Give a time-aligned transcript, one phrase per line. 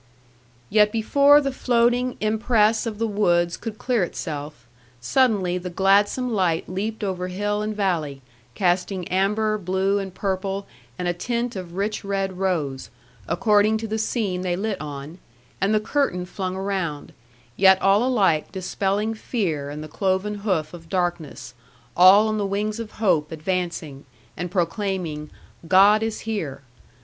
[0.71, 4.65] Yet before the floating impress of the woods could clear itself,
[4.99, 8.23] suddenly the gladsome light leaped over hill and valley,
[8.55, 10.65] casting amber, blue, and purple,
[10.97, 12.89] and a tint of rich red rose;
[13.27, 15.19] according to the scene they lit on,
[15.61, 17.13] and the curtain flung around;
[17.55, 21.53] yet all alike dispelling fear and the cloven hoof of darkness,
[21.95, 24.05] all on the wings of hope advancing,
[24.35, 25.29] and proclaiming,
[25.67, 26.63] 'God is here.'